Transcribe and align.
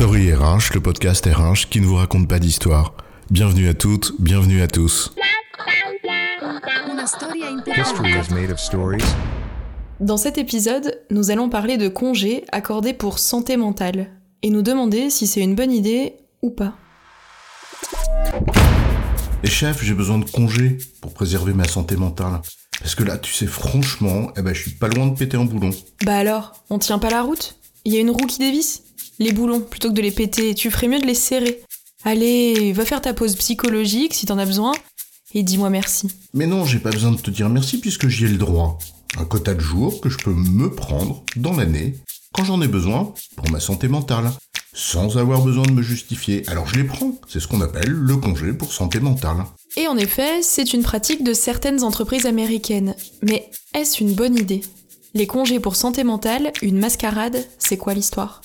Story 0.00 0.32
RH, 0.32 0.72
le 0.72 0.80
podcast 0.80 1.26
RH 1.26 1.68
qui 1.68 1.78
ne 1.78 1.84
vous 1.84 1.96
raconte 1.96 2.26
pas 2.26 2.38
d'histoire. 2.38 2.94
Bienvenue 3.30 3.68
à 3.68 3.74
toutes, 3.74 4.14
bienvenue 4.18 4.62
à 4.62 4.66
tous. 4.66 5.12
History 7.76 8.08
is 8.08 8.32
made 8.32 8.50
of 8.50 8.58
stories? 8.58 9.04
Dans 10.00 10.16
cet 10.16 10.38
épisode, 10.38 11.02
nous 11.10 11.30
allons 11.30 11.50
parler 11.50 11.76
de 11.76 11.88
congés 11.88 12.46
accordés 12.50 12.94
pour 12.94 13.18
santé 13.18 13.58
mentale 13.58 14.08
et 14.40 14.48
nous 14.48 14.62
demander 14.62 15.10
si 15.10 15.26
c'est 15.26 15.42
une 15.42 15.54
bonne 15.54 15.70
idée 15.70 16.14
ou 16.40 16.48
pas. 16.48 16.72
Et 19.44 19.48
chef, 19.48 19.84
j'ai 19.84 19.92
besoin 19.92 20.16
de 20.16 20.24
congés 20.24 20.78
pour 21.02 21.12
préserver 21.12 21.52
ma 21.52 21.68
santé 21.68 21.96
mentale. 21.96 22.40
Parce 22.80 22.94
que 22.94 23.04
là, 23.04 23.18
tu 23.18 23.34
sais, 23.34 23.46
franchement, 23.46 24.32
eh 24.38 24.40
ben, 24.40 24.54
je 24.54 24.62
suis 24.62 24.70
pas 24.70 24.88
loin 24.88 25.08
de 25.08 25.14
péter 25.14 25.36
un 25.36 25.44
boulon. 25.44 25.72
Bah 26.06 26.16
alors, 26.16 26.54
on 26.70 26.78
tient 26.78 26.98
pas 26.98 27.10
la 27.10 27.20
route? 27.20 27.56
Il 27.84 27.92
y 27.92 27.98
a 27.98 28.00
une 28.00 28.10
roue 28.10 28.26
qui 28.26 28.38
dévisse? 28.38 28.84
Les 29.20 29.32
boulons, 29.32 29.60
plutôt 29.60 29.90
que 29.90 29.94
de 29.94 30.00
les 30.00 30.10
péter, 30.10 30.54
tu 30.54 30.70
ferais 30.70 30.88
mieux 30.88 30.98
de 30.98 31.06
les 31.06 31.14
serrer. 31.14 31.60
Allez, 32.04 32.72
va 32.72 32.86
faire 32.86 33.02
ta 33.02 33.12
pause 33.12 33.36
psychologique 33.36 34.14
si 34.14 34.24
t'en 34.24 34.38
as 34.38 34.46
besoin, 34.46 34.72
et 35.34 35.42
dis-moi 35.42 35.68
merci. 35.68 36.08
Mais 36.32 36.46
non, 36.46 36.64
j'ai 36.64 36.78
pas 36.78 36.90
besoin 36.90 37.12
de 37.12 37.20
te 37.20 37.30
dire 37.30 37.50
merci 37.50 37.78
puisque 37.78 38.08
j'y 38.08 38.24
ai 38.24 38.28
le 38.28 38.38
droit. 38.38 38.78
Un 39.18 39.26
quota 39.26 39.52
de 39.52 39.60
jours 39.60 40.00
que 40.00 40.08
je 40.08 40.16
peux 40.16 40.32
me 40.32 40.74
prendre 40.74 41.22
dans 41.36 41.52
l'année 41.52 41.96
quand 42.32 42.44
j'en 42.44 42.62
ai 42.62 42.66
besoin 42.66 43.12
pour 43.36 43.50
ma 43.50 43.60
santé 43.60 43.88
mentale, 43.88 44.32
sans 44.72 45.18
avoir 45.18 45.42
besoin 45.42 45.64
de 45.64 45.72
me 45.72 45.82
justifier. 45.82 46.42
Alors 46.48 46.66
je 46.66 46.76
les 46.76 46.84
prends. 46.84 47.12
C'est 47.28 47.40
ce 47.40 47.46
qu'on 47.46 47.60
appelle 47.60 47.90
le 47.90 48.16
congé 48.16 48.54
pour 48.54 48.72
santé 48.72 49.00
mentale. 49.00 49.44
Et 49.76 49.86
en 49.86 49.98
effet, 49.98 50.40
c'est 50.40 50.72
une 50.72 50.82
pratique 50.82 51.24
de 51.24 51.34
certaines 51.34 51.84
entreprises 51.84 52.24
américaines. 52.24 52.94
Mais 53.20 53.50
est-ce 53.74 54.02
une 54.02 54.14
bonne 54.14 54.38
idée? 54.38 54.62
Les 55.12 55.26
congés 55.26 55.60
pour 55.60 55.76
santé 55.76 56.04
mentale, 56.04 56.54
une 56.62 56.78
mascarade, 56.78 57.44
c'est 57.58 57.76
quoi 57.76 57.92
l'histoire? 57.92 58.40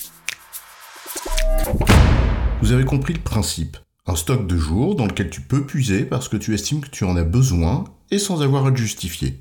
Vous 2.65 2.71
avez 2.71 2.83
compris 2.83 3.13
le 3.13 3.19
principe. 3.19 3.77
Un 4.07 4.15
stock 4.15 4.47
de 4.47 4.57
jours 4.57 4.95
dans 4.95 5.05
lequel 5.05 5.29
tu 5.29 5.39
peux 5.39 5.67
puiser 5.67 6.03
parce 6.03 6.27
que 6.27 6.35
tu 6.35 6.55
estimes 6.55 6.81
que 6.81 6.89
tu 6.89 7.03
en 7.03 7.15
as 7.15 7.23
besoin 7.23 7.83
et 8.09 8.17
sans 8.17 8.41
avoir 8.41 8.65
à 8.65 8.71
te 8.71 8.77
justifier. 8.77 9.39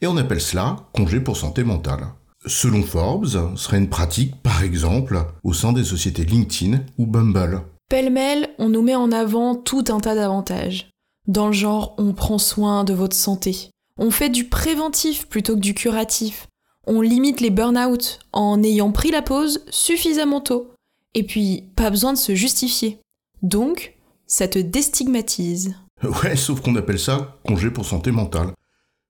Et 0.00 0.06
on 0.06 0.16
appelle 0.16 0.40
cela 0.40 0.76
congé 0.94 1.20
pour 1.20 1.36
santé 1.36 1.64
mentale. 1.64 2.06
Selon 2.46 2.82
Forbes, 2.82 3.56
serait 3.56 3.76
une 3.76 3.90
pratique, 3.90 4.40
par 4.42 4.62
exemple, 4.62 5.22
au 5.44 5.52
sein 5.52 5.74
des 5.74 5.84
sociétés 5.84 6.24
LinkedIn 6.24 6.80
ou 6.96 7.06
Bumble. 7.06 7.60
Pêle-mêle, 7.90 8.48
on 8.58 8.70
nous 8.70 8.80
met 8.80 8.96
en 8.96 9.12
avant 9.12 9.54
tout 9.54 9.84
un 9.88 10.00
tas 10.00 10.14
d'avantages. 10.14 10.88
Dans 11.28 11.48
le 11.48 11.52
genre, 11.52 11.94
on 11.98 12.14
prend 12.14 12.38
soin 12.38 12.84
de 12.84 12.94
votre 12.94 13.16
santé. 13.16 13.68
On 13.98 14.10
fait 14.10 14.30
du 14.30 14.44
préventif 14.48 15.28
plutôt 15.28 15.56
que 15.56 15.60
du 15.60 15.74
curatif. 15.74 16.46
On 16.86 17.02
limite 17.02 17.42
les 17.42 17.50
burn-out 17.50 18.20
en 18.32 18.62
ayant 18.62 18.92
pris 18.92 19.10
la 19.10 19.20
pause 19.20 19.62
suffisamment 19.68 20.40
tôt. 20.40 20.72
Et 21.16 21.22
puis, 21.22 21.70
pas 21.76 21.88
besoin 21.88 22.12
de 22.12 22.18
se 22.18 22.34
justifier. 22.34 23.00
Donc, 23.40 23.96
ça 24.26 24.48
te 24.48 24.58
déstigmatise. 24.58 25.74
Ouais, 26.02 26.36
sauf 26.36 26.60
qu'on 26.60 26.76
appelle 26.76 26.98
ça 26.98 27.38
congé 27.46 27.70
pour 27.70 27.86
santé 27.86 28.10
mentale. 28.10 28.52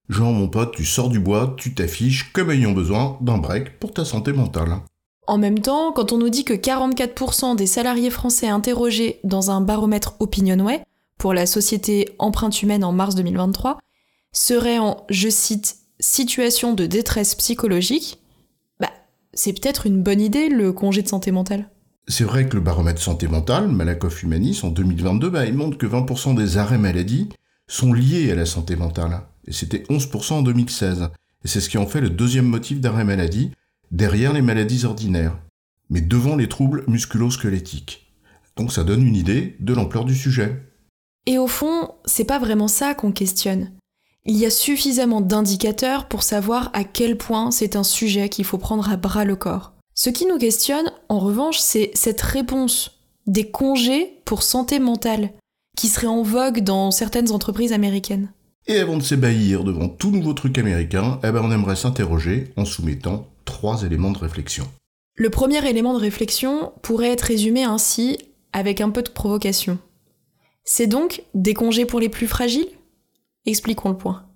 Genre, 0.08 0.32
mon 0.32 0.46
pote, 0.46 0.72
tu 0.72 0.84
sors 0.84 1.08
du 1.08 1.18
bois, 1.18 1.56
tu 1.58 1.74
t'affiches 1.74 2.32
comme 2.32 2.52
ayant 2.52 2.70
besoin 2.70 3.18
d'un 3.20 3.38
break 3.38 3.80
pour 3.80 3.92
ta 3.92 4.04
santé 4.04 4.32
mentale. 4.32 4.82
En 5.26 5.36
même 5.36 5.58
temps, 5.58 5.90
quand 5.90 6.12
on 6.12 6.18
nous 6.18 6.28
dit 6.28 6.44
que 6.44 6.54
44% 6.54 7.56
des 7.56 7.66
salariés 7.66 8.10
français 8.10 8.46
interrogés 8.46 9.18
dans 9.24 9.50
un 9.50 9.60
baromètre 9.60 10.14
Opinionway 10.20 10.84
pour 11.18 11.34
la 11.34 11.46
société 11.46 12.14
Empreinte 12.20 12.62
Humaine 12.62 12.84
en 12.84 12.92
mars 12.92 13.16
2023 13.16 13.78
seraient 14.30 14.78
en, 14.78 15.04
je 15.10 15.28
cite, 15.28 15.78
situation 15.98 16.72
de 16.72 16.86
détresse 16.86 17.34
psychologique, 17.34 18.22
bah, 18.78 18.92
c'est 19.32 19.52
peut-être 19.52 19.86
une 19.86 20.04
bonne 20.04 20.20
idée 20.20 20.48
le 20.48 20.72
congé 20.72 21.02
de 21.02 21.08
santé 21.08 21.32
mentale. 21.32 21.68
C'est 22.08 22.24
vrai 22.24 22.48
que 22.48 22.54
le 22.54 22.62
baromètre 22.62 23.02
santé 23.02 23.26
mentale, 23.26 23.68
Malakoff 23.68 24.22
Humanis, 24.22 24.60
en 24.62 24.68
2022, 24.68 25.28
bah, 25.28 25.44
il 25.44 25.54
montre 25.54 25.76
que 25.76 25.86
20% 25.86 26.36
des 26.36 26.56
arrêts 26.56 26.78
maladie 26.78 27.28
sont 27.66 27.92
liés 27.92 28.30
à 28.30 28.36
la 28.36 28.46
santé 28.46 28.76
mentale. 28.76 29.22
Et 29.46 29.52
c'était 29.52 29.84
11% 29.90 30.34
en 30.34 30.42
2016. 30.42 31.08
Et 31.44 31.48
c'est 31.48 31.60
ce 31.60 31.68
qui 31.68 31.78
en 31.78 31.86
fait 31.86 32.00
le 32.00 32.10
deuxième 32.10 32.46
motif 32.46 32.80
d'arrêt 32.80 33.04
maladie, 33.04 33.50
derrière 33.90 34.32
les 34.32 34.42
maladies 34.42 34.84
ordinaires, 34.84 35.38
mais 35.90 36.00
devant 36.00 36.36
les 36.36 36.48
troubles 36.48 36.84
musculo-squelettiques. 36.86 38.12
Donc 38.56 38.72
ça 38.72 38.84
donne 38.84 39.06
une 39.06 39.16
idée 39.16 39.56
de 39.60 39.74
l'ampleur 39.74 40.04
du 40.04 40.14
sujet. 40.14 40.62
Et 41.26 41.38
au 41.38 41.46
fond, 41.46 41.90
c'est 42.04 42.24
pas 42.24 42.38
vraiment 42.38 42.68
ça 42.68 42.94
qu'on 42.94 43.12
questionne. 43.12 43.72
Il 44.24 44.36
y 44.36 44.46
a 44.46 44.50
suffisamment 44.50 45.20
d'indicateurs 45.20 46.08
pour 46.08 46.22
savoir 46.22 46.70
à 46.72 46.84
quel 46.84 47.16
point 47.16 47.50
c'est 47.50 47.76
un 47.76 47.84
sujet 47.84 48.28
qu'il 48.28 48.44
faut 48.44 48.58
prendre 48.58 48.90
à 48.90 48.96
bras 48.96 49.24
le 49.24 49.36
corps. 49.36 49.75
Ce 49.98 50.10
qui 50.10 50.26
nous 50.26 50.36
questionne, 50.36 50.92
en 51.08 51.18
revanche, 51.18 51.58
c'est 51.58 51.90
cette 51.94 52.20
réponse 52.20 53.00
des 53.26 53.50
congés 53.50 54.20
pour 54.26 54.42
santé 54.42 54.78
mentale, 54.78 55.32
qui 55.74 55.88
serait 55.88 56.06
en 56.06 56.22
vogue 56.22 56.60
dans 56.60 56.90
certaines 56.90 57.32
entreprises 57.32 57.72
américaines. 57.72 58.30
Et 58.66 58.78
avant 58.78 58.98
de 58.98 59.02
s'ébahir 59.02 59.64
devant 59.64 59.88
tout 59.88 60.10
nouveau 60.10 60.34
truc 60.34 60.58
américain, 60.58 61.18
eh 61.24 61.30
ben 61.30 61.40
on 61.42 61.50
aimerait 61.50 61.76
s'interroger 61.76 62.52
en 62.58 62.66
soumettant 62.66 63.26
trois 63.46 63.84
éléments 63.84 64.10
de 64.10 64.18
réflexion. 64.18 64.68
Le 65.14 65.30
premier 65.30 65.66
élément 65.66 65.94
de 65.94 65.98
réflexion 65.98 66.72
pourrait 66.82 67.12
être 67.12 67.22
résumé 67.22 67.64
ainsi, 67.64 68.18
avec 68.52 68.82
un 68.82 68.90
peu 68.90 69.02
de 69.02 69.08
provocation. 69.08 69.78
C'est 70.64 70.88
donc 70.88 71.22
des 71.32 71.54
congés 71.54 71.86
pour 71.86 72.00
les 72.00 72.10
plus 72.10 72.26
fragiles? 72.26 72.68
Expliquons 73.46 73.88
le 73.88 73.96
point. 73.96 74.26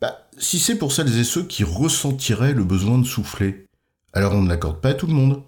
Bah, 0.00 0.26
si 0.38 0.58
c'est 0.58 0.78
pour 0.78 0.90
celles 0.90 1.18
et 1.18 1.24
ceux 1.24 1.42
qui 1.42 1.64
ressentiraient 1.64 2.54
le 2.54 2.64
besoin 2.64 2.96
de 2.96 3.04
souffler, 3.04 3.66
alors 4.12 4.34
on 4.34 4.42
ne 4.42 4.48
l'accorde 4.48 4.80
pas 4.80 4.90
à 4.90 4.94
tout 4.94 5.06
le 5.06 5.14
monde. 5.14 5.42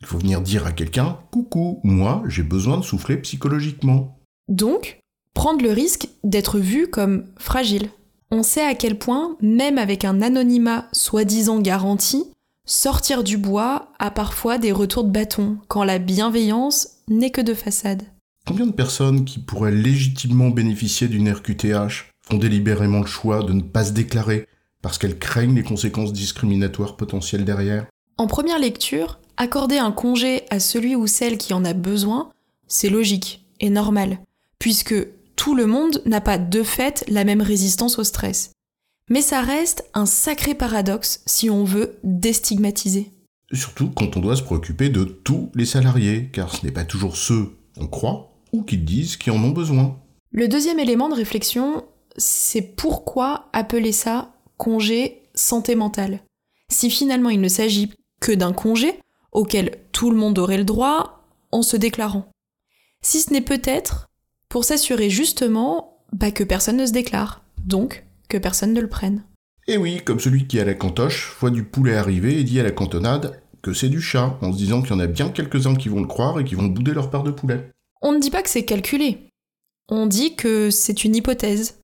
Il 0.00 0.06
faut 0.06 0.18
venir 0.18 0.40
dire 0.40 0.66
à 0.66 0.72
quelqu'un 0.72 1.18
Coucou, 1.30 1.80
moi 1.84 2.22
j'ai 2.28 2.42
besoin 2.42 2.78
de 2.78 2.82
souffler 2.82 3.16
psychologiquement. 3.18 4.18
Donc, 4.48 5.00
prendre 5.34 5.62
le 5.62 5.70
risque 5.70 6.08
d'être 6.24 6.58
vu 6.58 6.88
comme 6.88 7.24
fragile. 7.38 7.90
On 8.30 8.42
sait 8.42 8.64
à 8.64 8.74
quel 8.74 8.98
point, 8.98 9.36
même 9.40 9.78
avec 9.78 10.04
un 10.04 10.20
anonymat 10.22 10.88
soi-disant 10.92 11.60
garanti, 11.60 12.24
sortir 12.64 13.22
du 13.22 13.36
bois 13.36 13.92
a 13.98 14.10
parfois 14.10 14.58
des 14.58 14.72
retours 14.72 15.04
de 15.04 15.10
bâton, 15.10 15.58
quand 15.68 15.84
la 15.84 15.98
bienveillance 15.98 16.88
n'est 17.08 17.30
que 17.30 17.40
de 17.40 17.54
façade. 17.54 18.02
Combien 18.46 18.66
de 18.66 18.72
personnes 18.72 19.24
qui 19.24 19.38
pourraient 19.38 19.72
légitimement 19.72 20.50
bénéficier 20.50 21.08
d'une 21.08 21.30
RQTH 21.30 22.10
font 22.22 22.38
délibérément 22.38 23.00
le 23.00 23.06
choix 23.06 23.42
de 23.42 23.52
ne 23.52 23.62
pas 23.62 23.84
se 23.84 23.92
déclarer 23.92 24.46
parce 24.82 24.98
qu'elles 24.98 25.18
craignent 25.18 25.54
les 25.54 25.62
conséquences 25.62 26.12
discriminatoires 26.12 26.96
potentielles 26.96 27.44
derrière? 27.44 27.86
En 28.18 28.26
première 28.26 28.58
lecture, 28.58 29.18
accorder 29.36 29.76
un 29.76 29.92
congé 29.92 30.44
à 30.48 30.58
celui 30.58 30.96
ou 30.96 31.06
celle 31.06 31.36
qui 31.36 31.52
en 31.52 31.66
a 31.66 31.74
besoin, 31.74 32.30
c'est 32.66 32.88
logique 32.88 33.44
et 33.60 33.68
normal, 33.68 34.18
puisque 34.58 34.94
tout 35.36 35.54
le 35.54 35.66
monde 35.66 36.00
n'a 36.06 36.22
pas 36.22 36.38
de 36.38 36.62
fait 36.62 37.04
la 37.08 37.24
même 37.24 37.42
résistance 37.42 37.98
au 37.98 38.04
stress. 38.04 38.52
Mais 39.10 39.20
ça 39.20 39.42
reste 39.42 39.84
un 39.92 40.06
sacré 40.06 40.54
paradoxe 40.54 41.20
si 41.26 41.50
on 41.50 41.64
veut 41.64 41.98
déstigmatiser. 42.04 43.12
Surtout 43.52 43.90
quand 43.90 44.16
on 44.16 44.20
doit 44.20 44.36
se 44.36 44.42
préoccuper 44.42 44.88
de 44.88 45.04
tous 45.04 45.50
les 45.54 45.66
salariés, 45.66 46.30
car 46.32 46.54
ce 46.54 46.64
n'est 46.64 46.72
pas 46.72 46.84
toujours 46.84 47.18
ceux, 47.18 47.58
on 47.76 47.86
croit, 47.86 48.32
ou 48.50 48.62
qu'ils 48.62 48.86
disent 48.86 49.18
qui 49.18 49.30
en 49.30 49.44
ont 49.44 49.50
besoin. 49.50 50.00
Le 50.32 50.48
deuxième 50.48 50.80
élément 50.80 51.10
de 51.10 51.14
réflexion, 51.14 51.84
c'est 52.16 52.62
pourquoi 52.62 53.50
appeler 53.52 53.92
ça 53.92 54.32
congé 54.56 55.22
santé 55.34 55.74
mentale 55.74 56.22
Si 56.72 56.88
finalement 56.88 57.28
il 57.28 57.42
ne 57.42 57.48
s'agit 57.48 57.92
que 58.20 58.32
d'un 58.32 58.52
congé 58.52 59.00
auquel 59.32 59.78
tout 59.92 60.10
le 60.10 60.16
monde 60.16 60.38
aurait 60.38 60.58
le 60.58 60.64
droit 60.64 61.24
en 61.52 61.62
se 61.62 61.76
déclarant. 61.76 62.30
Si 63.02 63.20
ce 63.20 63.32
n'est 63.32 63.40
peut-être 63.40 64.08
pour 64.48 64.64
s'assurer 64.64 65.10
justement 65.10 65.98
bah, 66.12 66.30
que 66.30 66.44
personne 66.44 66.76
ne 66.76 66.86
se 66.86 66.92
déclare, 66.92 67.42
donc 67.64 68.04
que 68.28 68.38
personne 68.38 68.72
ne 68.72 68.80
le 68.80 68.88
prenne. 68.88 69.24
Et 69.68 69.76
oui, 69.76 70.00
comme 70.04 70.20
celui 70.20 70.46
qui 70.46 70.60
a 70.60 70.64
la 70.64 70.74
cantoche 70.74 71.36
voit 71.40 71.50
du 71.50 71.64
poulet 71.64 71.96
arriver 71.96 72.38
et 72.38 72.44
dit 72.44 72.60
à 72.60 72.62
la 72.62 72.70
cantonade 72.70 73.42
que 73.62 73.72
c'est 73.72 73.88
du 73.88 74.00
chat, 74.00 74.38
en 74.42 74.52
se 74.52 74.58
disant 74.58 74.80
qu'il 74.80 74.92
y 74.92 74.94
en 74.94 75.00
a 75.00 75.08
bien 75.08 75.28
quelques-uns 75.28 75.74
qui 75.74 75.88
vont 75.88 76.00
le 76.00 76.06
croire 76.06 76.38
et 76.38 76.44
qui 76.44 76.54
vont 76.54 76.66
bouder 76.66 76.92
leur 76.92 77.10
part 77.10 77.24
de 77.24 77.32
poulet. 77.32 77.72
On 78.00 78.12
ne 78.12 78.20
dit 78.20 78.30
pas 78.30 78.42
que 78.42 78.50
c'est 78.50 78.64
calculé. 78.64 79.28
On 79.88 80.06
dit 80.06 80.36
que 80.36 80.70
c'est 80.70 81.04
une 81.04 81.16
hypothèse. 81.16 81.80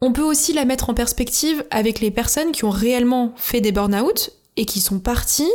On 0.00 0.12
peut 0.12 0.22
aussi 0.22 0.52
la 0.52 0.64
mettre 0.64 0.88
en 0.88 0.94
perspective 0.94 1.64
avec 1.70 2.00
les 2.00 2.10
personnes 2.10 2.52
qui 2.52 2.64
ont 2.64 2.70
réellement 2.70 3.34
fait 3.36 3.60
des 3.60 3.72
burn-out 3.72 4.37
et 4.58 4.66
qui 4.66 4.80
sont 4.80 4.98
parties 4.98 5.50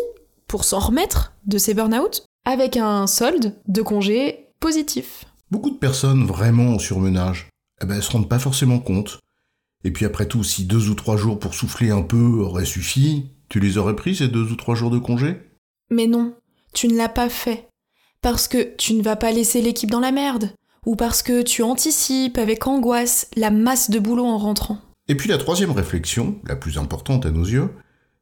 pour 0.47 0.63
s'en 0.63 0.79
remettre 0.79 1.33
de 1.45 1.57
ces 1.57 1.73
burn-out 1.73 2.25
avec 2.45 2.77
un 2.77 3.05
solde 3.05 3.53
de 3.67 3.81
congé 3.81 4.47
positif. 4.59 5.25
Beaucoup 5.51 5.69
de 5.69 5.77
personnes 5.77 6.25
vraiment 6.25 6.73
en 6.73 6.79
surmenage, 6.79 7.50
eh 7.81 7.85
ben, 7.85 7.95
elles 7.95 8.03
se 8.03 8.11
rendent 8.11 8.29
pas 8.29 8.39
forcément 8.39 8.79
compte. 8.79 9.19
Et 9.83 9.91
puis 9.91 10.05
après 10.05 10.25
tout, 10.25 10.44
si 10.44 10.63
deux 10.63 10.89
ou 10.89 10.95
trois 10.95 11.17
jours 11.17 11.38
pour 11.38 11.53
souffler 11.53 11.91
un 11.91 12.01
peu 12.01 12.39
auraient 12.39 12.65
suffi, 12.65 13.25
tu 13.50 13.59
les 13.59 13.77
aurais 13.77 13.95
pris 13.95 14.15
ces 14.15 14.29
deux 14.29 14.51
ou 14.51 14.55
trois 14.55 14.73
jours 14.73 14.89
de 14.89 15.00
congé? 15.00 15.38
Mais 15.89 16.07
non, 16.07 16.33
tu 16.73 16.88
ne 16.88 16.95
l'as 16.95 17.09
pas 17.09 17.29
fait. 17.29 17.67
Parce 18.21 18.47
que 18.47 18.73
tu 18.77 18.94
ne 18.94 19.03
vas 19.03 19.17
pas 19.17 19.33
laisser 19.33 19.61
l'équipe 19.61 19.91
dans 19.91 20.00
la 20.00 20.13
merde. 20.13 20.51
Ou 20.85 20.95
parce 20.95 21.21
que 21.23 21.41
tu 21.41 21.61
anticipes 21.61 22.38
avec 22.38 22.67
angoisse 22.67 23.27
la 23.35 23.51
masse 23.51 23.89
de 23.89 24.00
boulot 24.00 24.25
en 24.25 24.38
rentrant. 24.38 24.79
Et 25.09 25.15
puis 25.15 25.27
la 25.27 25.38
troisième 25.38 25.71
réflexion, 25.71 26.39
la 26.45 26.55
plus 26.55 26.77
importante 26.77 27.25
à 27.25 27.31
nos 27.31 27.44
yeux, 27.44 27.69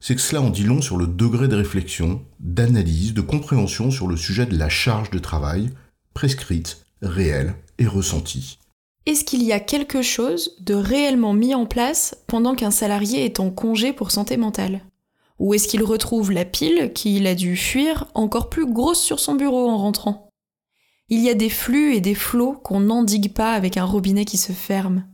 c'est 0.01 0.15
que 0.15 0.21
cela 0.21 0.42
en 0.42 0.50
dit 0.50 0.63
long 0.63 0.81
sur 0.81 0.98
le 0.98 1.07
degré 1.07 1.48
de 1.48 1.56
réflexion, 1.56 2.25
d'analyse, 2.39 3.13
de 3.13 3.21
compréhension 3.21 3.92
sur 3.92 4.07
le 4.07 4.18
sujet 4.18 4.48
de 4.48 4.57
la 4.57 4.68
charge 4.68 5.12
de 5.12 5.19
travail, 5.19 5.69
prescrite, 6.15 6.83
réelle 7.01 7.53
et 7.77 7.86
ressentie. 7.86 8.57
Est-ce 9.06 9.24
qu'il 9.24 9.44
y 9.44 9.53
a 9.53 9.59
quelque 9.59 10.01
chose 10.01 10.57
de 10.59 10.74
réellement 10.74 11.33
mis 11.33 11.56
en 11.56 11.65
place 11.65 12.18
pendant 12.27 12.56
qu'un 12.56 12.71
salarié 12.71 13.25
est 13.25 13.39
en 13.39 13.51
congé 13.51 13.94
pour 13.94 14.12
santé 14.12 14.38
mentale? 14.38 14.81
Ou 15.39 15.53
est-ce 15.53 15.68
qu'il 15.68 15.83
retrouve 15.83 16.31
la 16.31 16.45
pile 16.45 16.92
qu'il 16.94 17.25
a 17.25 17.36
dû 17.36 17.56
fuir 17.56 18.06
encore 18.13 18.50
plus 18.50 18.71
grosse 18.71 19.01
sur 19.01 19.19
son 19.19 19.36
bureau 19.36 19.69
en 19.69 19.77
rentrant? 19.77 20.30
Il 21.09 21.19
y 21.19 21.30
a 21.30 21.33
des 21.33 21.50
flux 21.50 21.95
et 21.95 22.01
des 22.01 22.15
flots 22.15 22.54
qu'on 22.54 22.80
n'endigue 22.80 23.33
pas 23.33 23.54
avec 23.54 23.77
un 23.77 23.86
robinet 23.86 24.25
qui 24.25 24.38
se 24.38 24.51
ferme. 24.51 25.06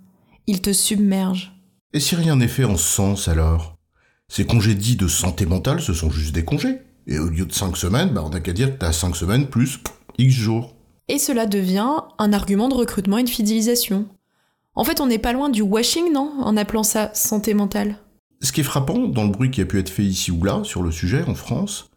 Ils 0.45 0.61
te 0.61 0.73
submergent. 0.73 1.53
Et 1.93 1.99
si 1.99 2.15
rien 2.15 2.35
n'est 2.35 2.47
fait 2.47 2.65
en 2.65 2.77
ce 2.77 2.83
sens 2.83 3.27
alors? 3.27 3.76
Ces 4.37 4.45
congés 4.45 4.75
dits 4.75 4.97
de 4.97 5.07
santé 5.07 5.45
mentale, 5.45 5.81
ce 5.81 5.93
sont 5.93 6.11
juste 6.11 6.35
des 6.35 6.45
congés. 6.45 6.79
Et 7.07 7.17
au 7.17 7.27
lieu 7.27 7.45
de 7.45 7.53
5 7.53 7.75
semaines, 7.77 8.09
bah 8.09 8.21
on 8.23 8.29
n'a 8.29 8.39
qu'à 8.39 8.53
dire 8.53 8.71
que 8.71 8.77
t'as 8.77 8.91
5 8.91 9.15
semaines 9.15 9.47
plus 9.47 9.79
X 10.17 10.33
jours. 10.35 10.75
Et 11.07 11.17
cela 11.17 11.45
devient 11.45 12.01
un 12.19 12.33
argument 12.33 12.69
de 12.69 12.75
recrutement 12.75 13.17
et 13.17 13.23
de 13.23 13.29
fidélisation. 13.29 14.07
En 14.75 14.83
fait, 14.83 15.01
on 15.01 15.07
n'est 15.07 15.17
pas 15.17 15.33
loin 15.33 15.49
du 15.49 15.61
washing, 15.61 16.13
non? 16.13 16.33
En 16.39 16.55
appelant 16.57 16.83
ça 16.83 17.09
santé 17.15 17.53
mentale. 17.53 17.97
Ce 18.41 18.51
qui 18.51 18.61
est 18.61 18.65
frappant 18.65 19.07
dans 19.07 19.23
le 19.23 19.31
bruit 19.31 19.49
qui 19.49 19.61
a 19.61 19.65
pu 19.65 19.79
être 19.79 19.89
fait 19.89 20.03
ici 20.03 20.29
ou 20.29 20.43
là 20.43 20.61
sur 20.63 20.83
le 20.83 20.91
sujet 20.91 21.23
en 21.27 21.33
France, 21.33 21.89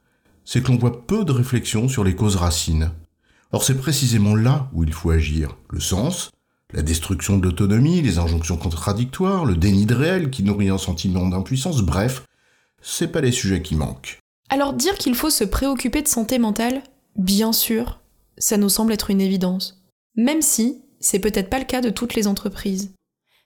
c'est 0.45 0.63
que 0.63 0.73
l'on 0.73 0.79
voit 0.79 1.07
peu 1.07 1.25
de 1.25 1.33
réflexion 1.33 1.89
sur 1.89 2.05
les 2.05 2.15
causes 2.15 2.37
racines. 2.37 2.93
Or 3.53 3.65
c'est 3.65 3.77
précisément 3.77 4.35
là 4.35 4.71
où 4.73 4.85
il 4.85 4.93
faut 4.93 5.11
agir. 5.11 5.59
Le 5.69 5.81
sens, 5.81 6.31
la 6.73 6.83
destruction 6.83 7.39
de 7.39 7.45
l'autonomie, 7.45 8.03
les 8.03 8.19
injonctions 8.19 8.57
contradictoires, 8.57 9.45
le 9.45 9.57
déni 9.57 9.87
de 9.87 9.95
réel 9.95 10.31
qui 10.31 10.43
nourrit 10.43 10.69
un 10.69 10.79
sentiment 10.79 11.29
d'impuissance, 11.29 11.83
bref, 11.83 12.25
c'est 12.83 13.13
pas 13.13 13.21
les 13.21 13.33
sujets 13.33 13.63
qui 13.63 13.75
manquent. 13.75 14.19
Alors 14.49 14.73
dire 14.73 14.97
qu'il 14.97 15.15
faut 15.15 15.31
se 15.31 15.45
préoccuper 15.45 16.03
de 16.03 16.09
santé 16.09 16.39
mentale, 16.39 16.83
bien 17.17 17.53
sûr, 17.53 18.01
ça 18.39 18.57
nous 18.57 18.69
semble 18.69 18.93
être 18.93 19.11
une 19.11 19.21
évidence. 19.21 19.83
Même 20.17 20.43
si 20.43 20.83
c'est 20.99 21.21
peut-être 21.21 21.51
pas 21.51 21.59
le 21.59 21.65
cas 21.65 21.81
de 21.81 21.91
toutes 21.91 22.15
les 22.15 22.27
entreprises. 22.27 22.93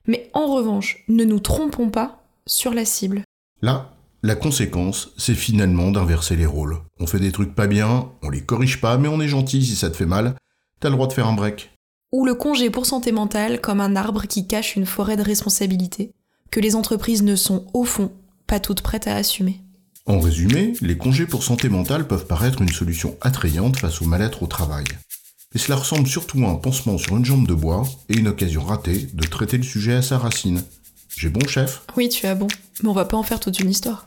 Mais 0.06 0.30
en 0.32 0.46
revanche, 0.46 1.04
ne 1.08 1.24
nous 1.24 1.40
trompons 1.40 1.90
pas 1.90 2.24
sur 2.46 2.74
la 2.74 2.84
cible. 2.84 3.22
Là, 3.62 3.94
la 4.22 4.34
conséquence, 4.34 5.12
c'est 5.18 5.34
finalement 5.34 5.90
d'inverser 5.90 6.36
les 6.36 6.46
rôles. 6.46 6.78
On 6.98 7.06
fait 7.06 7.20
des 7.20 7.32
trucs 7.32 7.54
pas 7.54 7.66
bien, 7.66 8.10
on 8.22 8.30
les 8.30 8.42
corrige 8.42 8.80
pas, 8.80 8.96
mais 8.96 9.08
on 9.08 9.20
est 9.20 9.28
gentil 9.28 9.64
si 9.64 9.76
ça 9.76 9.90
te 9.90 9.96
fait 9.96 10.06
mal, 10.06 10.34
t'as 10.80 10.88
le 10.88 10.94
droit 10.94 11.06
de 11.06 11.12
faire 11.12 11.26
un 11.26 11.34
break. 11.34 11.73
Ou 12.14 12.24
le 12.24 12.36
congé 12.36 12.70
pour 12.70 12.86
santé 12.86 13.10
mentale 13.10 13.60
comme 13.60 13.80
un 13.80 13.96
arbre 13.96 14.26
qui 14.26 14.46
cache 14.46 14.76
une 14.76 14.86
forêt 14.86 15.16
de 15.16 15.22
responsabilités, 15.22 16.12
que 16.52 16.60
les 16.60 16.76
entreprises 16.76 17.24
ne 17.24 17.34
sont, 17.34 17.66
au 17.74 17.82
fond, 17.82 18.12
pas 18.46 18.60
toutes 18.60 18.82
prêtes 18.82 19.08
à 19.08 19.16
assumer. 19.16 19.60
En 20.06 20.20
résumé, 20.20 20.74
les 20.80 20.96
congés 20.96 21.26
pour 21.26 21.42
santé 21.42 21.68
mentale 21.68 22.06
peuvent 22.06 22.28
paraître 22.28 22.62
une 22.62 22.70
solution 22.70 23.16
attrayante 23.20 23.78
face 23.78 24.00
au 24.00 24.04
mal-être 24.04 24.44
au 24.44 24.46
travail. 24.46 24.84
Mais 25.52 25.60
cela 25.60 25.74
ressemble 25.74 26.06
surtout 26.06 26.38
à 26.44 26.50
un 26.50 26.54
pansement 26.54 26.98
sur 26.98 27.16
une 27.16 27.24
jambe 27.24 27.48
de 27.48 27.54
bois 27.54 27.82
et 28.08 28.16
une 28.16 28.28
occasion 28.28 28.62
ratée 28.62 29.08
de 29.12 29.26
traiter 29.26 29.56
le 29.56 29.64
sujet 29.64 29.94
à 29.94 30.02
sa 30.02 30.16
racine. 30.16 30.62
J'ai 31.16 31.30
bon 31.30 31.44
chef? 31.48 31.82
Oui, 31.96 32.08
tu 32.08 32.28
as 32.28 32.36
bon, 32.36 32.46
mais 32.84 32.90
on 32.90 32.94
va 32.94 33.06
pas 33.06 33.16
en 33.16 33.24
faire 33.24 33.40
toute 33.40 33.58
une 33.58 33.70
histoire. 33.70 34.06